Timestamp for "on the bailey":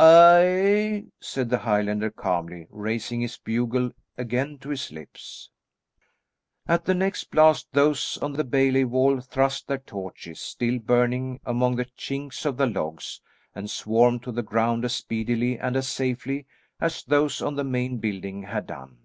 8.20-8.84